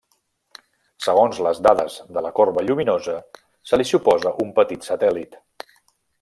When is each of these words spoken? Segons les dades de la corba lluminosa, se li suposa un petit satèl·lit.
Segons 1.07 1.41
les 1.47 1.59
dades 1.67 1.97
de 2.15 2.23
la 2.27 2.31
corba 2.39 2.65
lluminosa, 2.69 3.15
se 3.73 3.81
li 3.81 3.87
suposa 3.93 4.35
un 4.47 4.55
petit 4.61 4.91
satèl·lit. 4.91 5.41